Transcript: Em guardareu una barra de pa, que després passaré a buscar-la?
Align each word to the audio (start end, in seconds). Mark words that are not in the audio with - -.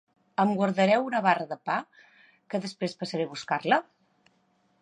Em 0.43 0.53
guardareu 0.59 1.05
una 1.09 1.19
barra 1.25 1.45
de 1.51 1.57
pa, 1.71 1.77
que 2.53 2.63
després 2.65 2.99
passaré 3.03 3.29
a 3.29 3.33
buscar-la? 3.35 3.81